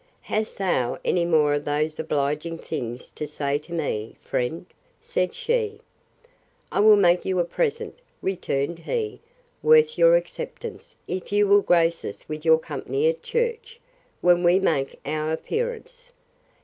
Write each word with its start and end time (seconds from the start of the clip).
Hast 0.21 0.57
thou 0.57 0.97
any 1.05 1.25
more 1.25 1.53
of 1.53 1.63
these 1.65 1.99
obliging 1.99 2.57
things 2.57 3.11
to 3.11 3.27
say 3.27 3.59
to 3.59 3.71
me, 3.71 4.15
friend? 4.23 4.65
said 4.99 5.35
she. 5.35 5.79
I 6.71 6.79
will 6.79 6.95
make 6.95 7.23
you 7.23 7.37
a 7.37 7.43
present, 7.43 7.99
returned 8.19 8.79
he, 8.79 9.19
worth 9.61 9.99
your 9.99 10.15
acceptance, 10.15 10.95
if 11.07 11.31
you 11.31 11.47
will 11.47 11.61
grace 11.61 12.03
us 12.03 12.27
with 12.27 12.43
your 12.43 12.57
company 12.57 13.07
at 13.09 13.21
church, 13.21 13.79
when 14.21 14.41
we 14.41 14.57
make 14.57 14.99
our 15.05 15.31
appearance. 15.33 16.11